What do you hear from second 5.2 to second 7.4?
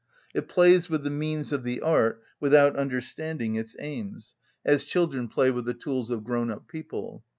play with the tools of grown‐up people.